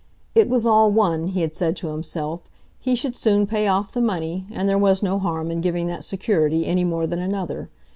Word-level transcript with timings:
It 0.33 0.49
was 0.49 0.65
all 0.65 0.91
one, 0.91 1.27
he 1.27 1.41
had 1.41 1.53
said 1.53 1.75
to 1.77 1.89
himself; 1.89 2.49
he 2.79 2.95
should 2.95 3.15
soon 3.15 3.45
pay 3.45 3.67
off 3.67 3.93
the 3.93 4.01
money, 4.01 4.47
and 4.51 4.67
there 4.67 4.75
was 4.79 5.03
no 5.03 5.19
harm 5.19 5.51
in 5.51 5.61
giving 5.61 5.85
that 5.89 6.03
security 6.03 6.65
any 6.65 6.83
more 6.83 7.05
than 7.05 7.19
another. 7.19 7.69